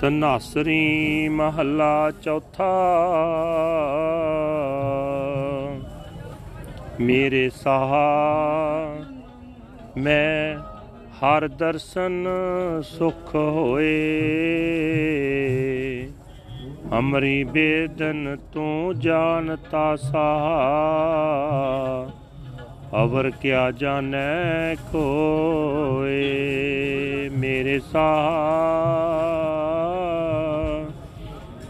[0.00, 2.70] ਤਨਾਸਰੀ ਮਹੱਲਾ ਚੌਥਾ।
[7.00, 8.08] ਮੇਰੇ ਸਾਹਾ,
[9.96, 10.56] ਮੈਂ
[11.20, 12.26] ਹਰ ਦਰਸ਼ਨ
[12.84, 13.92] ਸੁਖ ਹੋਏ।
[16.98, 20.60] ਅਮਰੀ ਬੇਦਨ ਤੂੰ ਜਾਣਤਾ ਸਾਹਾ,
[23.02, 26.18] ਅਵਰ ਕਿਆ ਜਾਣੈ ਕੋਏ
[27.28, 28.83] ਮੇਰੇ ਸਾਹ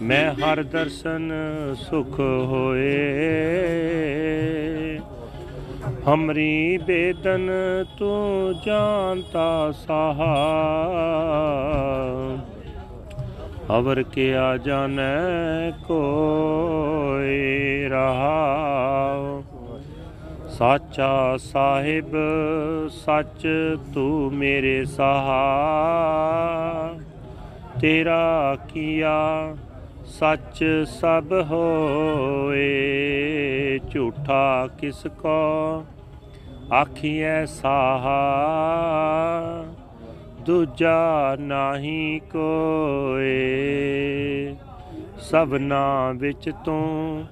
[0.04, 1.32] ਮੈਂ ਹਰ ਦਰਸ਼ਨ
[1.74, 2.98] ਸੁਖ ਹੋਏ।
[6.08, 7.50] ਹਮਰੀ ਬੇਦਨ
[7.98, 10.50] ਤੂੰ ਜਾਣਤਾ ਸਾਹਾ।
[13.78, 19.42] ਅਵਰ ਕਿਆ ਜਾਣੈ ਕੋਏ ਰਹਾ।
[20.48, 22.16] ਸਾਚਾ ਸਾਹਿਬ,
[22.89, 23.48] ਸੱਚ
[23.94, 25.64] ਤੂੰ ਮੇਰੇ ਸਹਾ।
[27.80, 29.56] ਤੇਰਾ ਕੀਆ
[30.19, 32.70] ਸੱਚ ਸਭ ਹੋਏ,
[33.91, 35.84] ਝੂਠਾ ਕਿਸ ਕੋ?
[36.73, 38.15] ਆਖੀਐ ਸਾਹਾ,
[40.41, 43.37] ਦੂਜਾ ਨਾਹੀ ਕੋਏ।
[45.19, 47.25] ਸਭਨਾ ਵਿੱਚ ਤੂੰ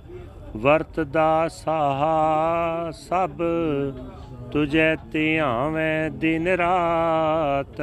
[0.56, 3.42] ਵਰਤਦਾ ਸਾਹਾ, ਸਭ
[4.52, 7.82] ਤੁਝੇ ਧਿਆਵੇਂ ਦਿਨ ਰਾਤ,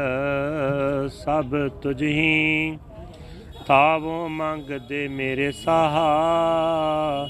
[1.09, 2.77] ਸਭ ਤੁਝ ਹੀ
[3.69, 7.29] ਤਾਵੋ ਮੰਗਦੇ ਮੇਰੇ ਸਾਹਾ।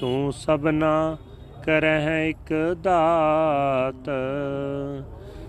[0.00, 1.16] ਤੂੰ ਸਭਨਾ
[1.64, 4.10] ਕਰਹਿ ਇੱਕ ਦਾਤ।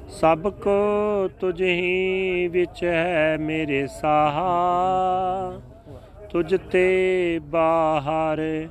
[0.10, 5.60] ਸਭ ਕੋ ਤੁਝ ਹੀ ਵਿੱਚ ਹੈ ਮੇਰੇ ਸਾਹਾ।
[6.30, 8.68] ਤੁਝ ਤੇ ਬਾਹਰ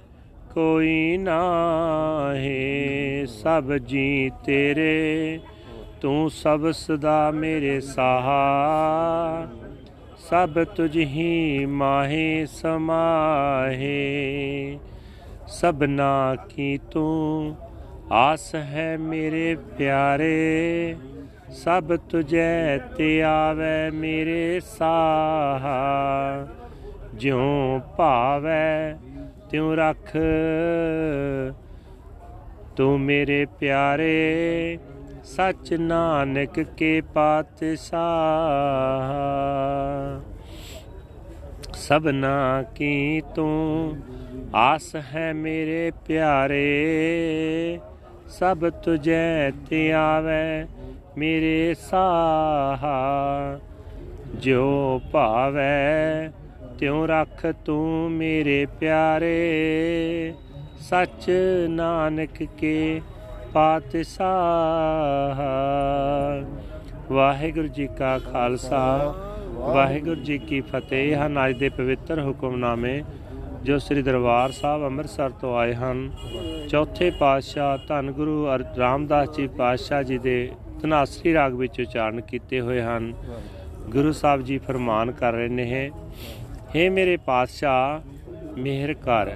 [0.55, 5.41] ਕੋਈ ਨਾਹੀ। ਸਭ ਜੀ ਤੇਰੇ,
[6.01, 9.49] ਤੂੰ ਸਭ ਸਦਾ ਮੇਰੇ ਸਾਹਾ।
[10.31, 13.89] ਸਭ ਤੁਝ ਹੀ ਮਾਹੇ ਸਮਾਹੇ,
[15.49, 17.57] ਸਭਨਾ ਕੀ ਤੂੰ
[18.13, 20.97] ਆਸ ਹੈ ਮੇਰੇ ਪਿਆਰੇ
[21.53, 26.47] ਸਭ ਤੁਝੇ ਤੇ ਆਵੇ ਮੇਰੇ ਸਾਹਾ।
[27.15, 28.95] ਜਿਉ ਭਾਵੇ
[29.51, 30.17] ਤਿਉ ਰੱਖ
[32.77, 34.79] ਤੂੰ ਮੇਰੇ ਪਿਆਰੇ
[35.31, 38.01] ਸਚ ਨਾਨਕ ਕੇ ਪਾਤਸ਼ਾਹ
[41.73, 43.97] ਸਭਨਾ ਕੀ ਤੂੰ
[44.55, 47.81] ਆਸ ਹੈ ਮੇਰੇ ਪਿਆਰੇ?
[48.29, 50.67] ਸਭ ਤੁਝੇ ਤੇ ਆਵੇ
[51.19, 52.99] ਮੇਰੇ ਸਾਹਾ।
[54.35, 56.31] ਜੋ ਭਾਵੇ,
[56.79, 59.41] ਤਿਉ ਰੱਖ ਤੂੰ ਮੇਰੇ ਪਿਆਰੇ।
[60.81, 61.31] ਸਚ
[61.69, 63.01] ਨਾਨਕ ਕੇ
[63.55, 65.41] ਪਾਤਸ਼ਾਹ
[67.13, 69.15] ਵਾਹਿਗੁਰੂ ਜੀ ਕਾ ਖਾਲਸਾ,
[69.55, 73.03] ਵਾਹਿਗੁਰੂ ਜੀ ਕੀ ਫਤਿਹ। ਹਨ, ਅੱਜ ਦੇ ਪਵਿੱਤਰ ਹੁਕਮਨਾਮੇ
[73.63, 76.11] ਜੋ ਸ੍ਰੀ ਦਰਬਾਰ ਸਾਹਿਬ ਅੰਮ੍ਰਿਤਸਰ ਤੋਂ ਆਏ ਹਨ।
[76.69, 78.47] ਚੌਥੇ ਪਾਤਸ਼ਾਹ ਧੰਨ ਗੁਰੂ
[78.79, 80.51] ਰਾਮਦਾਸ ਜੀ ਪਾਤਸ਼ਾਹ ਜੀ ਦੇ
[80.83, 83.13] ਤਨਾਸਰੀ ਰਾਗ ਵਿੱਚ ਉਚਾਰਨ ਕੀਤੇ ਹੋਏ ਹਨ।
[83.89, 85.91] ਗੁਰੂ ਸਾਹਿਬ ਜੀ ਫਰਮਾਨ ਕਰ ਰਹੇ ਨੇ,
[86.77, 88.01] ਹੇ ਮੇਰੇ ਪਾਤਸ਼ਾਹ,
[88.59, 89.31] ਮਿਹਰ ਕਰ।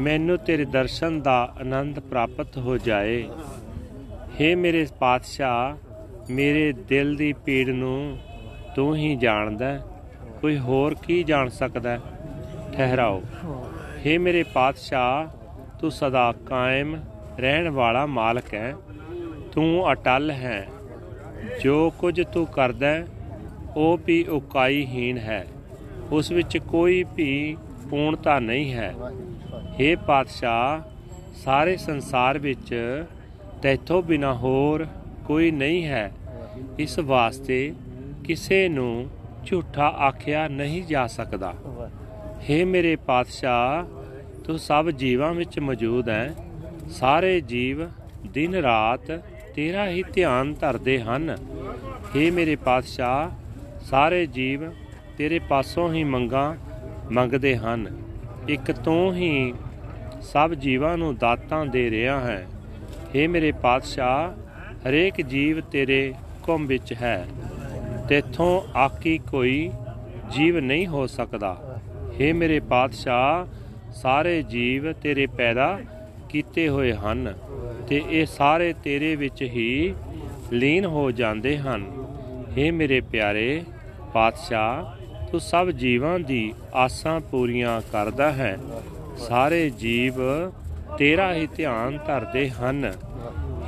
[0.00, 3.28] ਮੈਨੂੰ ਤੇਰੇ ਦਰਸ਼ਨ ਦਾ ਆਨੰਦ ਪ੍ਰਾਪਤ ਹੋ ਜਾਏ।
[4.40, 5.76] ਹੇ ਮੇਰੇ ਪਾਤਸ਼ਾਹ,
[6.30, 8.18] ਮੇਰੇ ਦਿਲ ਦੀ ਪੀੜ ਨੂੰ
[8.76, 9.78] ਤੂੰ ਹੀ ਜਾਣਦਾ
[10.40, 12.00] ਕੋਈ ਹੋਰ ਕੀ ਜਾਣ ਸਕਦਾ
[12.72, 13.22] ਠਹਿਰਾਓ।
[14.06, 15.26] ਹੇ ਮੇਰੇ ਪਾਤਸ਼ਾਹ,
[15.78, 16.96] ਤੂੰ ਸਦਾ ਕਾਇਮ
[17.38, 18.74] ਰਹਿਣ ਵਾਲਾ ਮਾਲਕ ਹੈ।
[19.52, 20.68] ਤੂੰ ਅਟਲ ਹੈ।
[21.62, 23.06] ਜੋ ਕੁਝ ਤੂੰ ਕਰਦਾ
[23.76, 25.46] ਉਹ ਵੀ ਉਕਾਈਹੀਨ ਹੈ।
[26.12, 27.56] ਉਸ ਵਿੱਚ ਕੋਈ ਵੀ
[27.90, 28.94] ਪੂਰਨਤਾ ਨਹੀਂ ਹੈ।
[29.75, 30.81] हे ਪਾਤਸ਼ਾਹ
[31.35, 32.73] ਸਾਰੇ ਸੰਸਾਰ ਵਿੱਚ
[33.61, 34.85] ਤੈਥੋਂ ਬਿਨਾ ਹੋਰ
[35.25, 36.11] ਕੋਈ ਨਹੀਂ ਹੈ
[36.79, 37.73] ਇਸ ਵਾਸਤੇ
[38.25, 39.09] ਕਿਸੇ ਨੂੰ
[39.45, 41.53] ਝੂਠਾ ਆਖਿਆ ਨਹੀਂ ਜਾ ਸਕਦਾ
[42.49, 43.83] हे ਮੇਰੇ ਪਾਤਸ਼ਾਹ
[44.45, 46.33] ਤੂੰ ਸਭ ਜੀਵਾਂ ਵਿੱਚ ਮੌਜੂਦ ਹੈ
[46.91, 47.87] ਸਾਰੇ ਜੀਵ
[48.33, 49.11] ਦਿਨ ਰਾਤ
[49.55, 51.35] ਤੇਰਾ ਹੀ ਧਿਆਨ ਧਰਦੇ ਹਨ
[52.15, 53.29] हे ਮੇਰੇ ਪਾਤਸ਼ਾਹ
[53.85, 54.69] ਸਾਰੇ ਜੀਵ
[55.17, 56.53] ਤੇਰੇ ਪਾਸੋਂ ਹੀ ਮੰਗਾਂ
[57.11, 57.85] ਮੰਗਦੇ ਹਨ
[58.49, 59.53] ਇੱਕ ਤੂੰ ਹੀ
[60.25, 62.45] ਸਭ ਜੀਵਾਂ ਨੂੰ ਦਾਤਾਂ ਦੇ ਰਿਹਾ ਹੈ
[63.15, 67.25] हे ਮੇਰੇ ਪਾਤਸ਼ਾਹ ਹਰੇਕ ਜੀਵ ਤੇਰੇ ਹੁਕਮ ਵਿੱਚ ਹੈ
[68.09, 69.69] ਤੇਥੋਂ ਆਕੀ ਕੋਈ
[70.31, 71.55] ਜੀਵ ਨਹੀਂ ਹੋ ਸਕਦਾ
[72.13, 73.45] हे ਮੇਰੇ ਪਾਤਸ਼ਾਹ
[73.93, 75.77] ਸਾਰੇ ਜੀਵ ਤੇਰੇ ਪੈਦਾ
[76.29, 77.33] ਕੀਤੇ ਹੋਏ ਹਨ
[77.89, 79.93] ਤੇ ਇਹ ਸਾਰੇ ਤੇਰੇ ਵਿੱਚ ਹੀ
[80.53, 81.85] ਲੀਨ ਹੋ ਜਾਂਦੇ ਹਨ
[82.57, 83.63] हे ਮੇਰੇ ਪਿਆਰੇ
[84.13, 88.57] ਪਾਤਸ਼ਾਹ ਤੂੰ ਸਭ ਜੀਵਾਂ ਦੀ ਆਸਾਂ ਪੂਰੀਆਂ ਕਰਦਾ ਹੈ
[89.16, 90.14] ਸਾਰੇ ਜੀਵ
[90.98, 92.92] ਤੇਰਾ ਹੀ ਧਿਆਨ ਧਰਦੇ ਹਨ।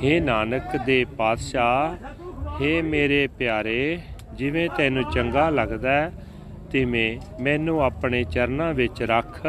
[0.03, 1.97] हे ਨਾਨਕ ਦੇ ਪਾਤਸ਼ਾਹ
[2.59, 4.01] हे ਮੇਰੇ ਪਿਆਰੇ,
[4.35, 6.11] ਜਿਵੇਂ ਤੈਨੂੰ ਚੰਗਾ ਲੱਗਦਾ
[6.71, 9.47] ਤਿਵੇਂ ਮੈਨੂੰ ਆਪਣੇ ਚਰਨਾਂ ਵਿੱਚ ਰੱਖ।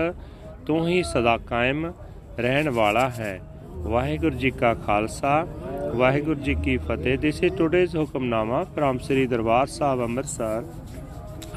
[0.65, 1.93] ਤੂੰ ਹੀ ਸਦਾ ਕਾਇਮ
[2.39, 5.47] ਰਹਿਣ ਵਾਲਾ ਹੈ। ਵਾਹਿਗੁਰੂ ਜੀ ਕਾ ਖਾਲਸਾ,
[5.95, 10.63] ਵਾਹਿਗੁਰੂ ਜੀ ਕੀ ਫਤਿਹ। This is today's Hukamnama from Sri Darbar Sahib Amritsar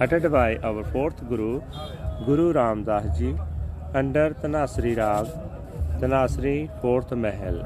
[0.02, 1.62] ਅਟਟਡ by our fourth Guru
[2.26, 3.36] Guru Ramdas ji.
[3.94, 5.26] Under Tanasri Rag,
[6.00, 7.58] Tanasri fourth Mahal.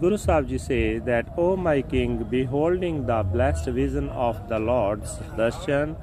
[0.00, 5.16] Guru Sahib Ji say that, O my King, beholding the blessed vision of the Lord's
[5.36, 5.96] darshan,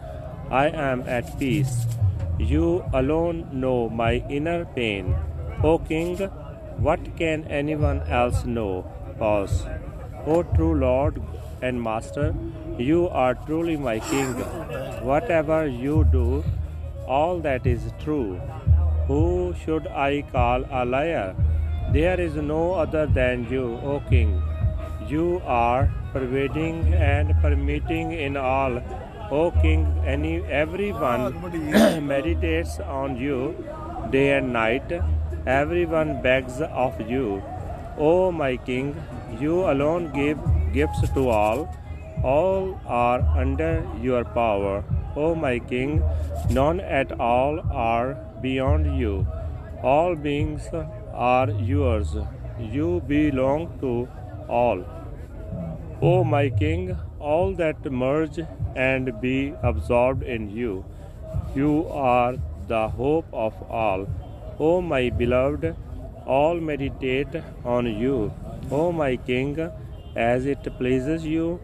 [0.52, 1.86] I am at peace.
[2.38, 5.16] You alone know my inner pain.
[5.64, 6.18] O King,
[6.78, 8.86] what can anyone else know?
[9.18, 9.66] Pause.
[10.28, 11.22] O true Lord
[11.62, 12.36] and Master,
[12.78, 14.34] you are truly my King.
[15.04, 16.44] Whatever you do,
[17.08, 18.40] all that is true.
[19.07, 21.36] Who should I call a liar?
[21.94, 24.42] There is no other than you, O King.
[25.07, 28.81] You are pervading and permitting in all.
[29.30, 31.22] O King, any everyone
[31.75, 33.56] ah, meditates on you
[34.10, 34.92] day and night.
[35.46, 37.44] Everyone begs of you.
[37.98, 38.96] O my King,
[39.40, 40.40] you alone give
[40.74, 41.68] gifts to all.
[42.24, 44.84] All are under your power.
[45.16, 46.02] O my King,
[46.50, 49.13] none at all are beyond you.
[49.94, 50.69] All beings
[51.31, 52.15] are yours.
[52.77, 53.94] You belong to
[54.47, 54.83] all.
[56.01, 58.39] O my King, all that merge
[58.75, 60.83] and be absorbed in you.
[61.56, 62.36] You are
[62.68, 64.07] the hope of all.
[64.59, 65.75] O my beloved,
[66.25, 68.33] all meditate on you.
[68.71, 69.69] O my King,
[70.15, 71.59] as it pleases you,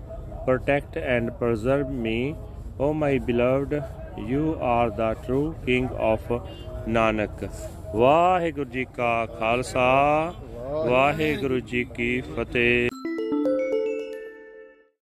[0.45, 2.35] protect and preserve me.
[2.79, 3.83] O my beloved,
[4.17, 6.21] you are the true King of
[6.87, 7.49] Nanak.
[7.95, 10.33] Waheguru ji ਕਾ ਖਾਲਸਾ
[10.85, 12.89] ਵਾਹਿਗੁਰੂ ਜੀ ਕੀ ਫਤਿਹ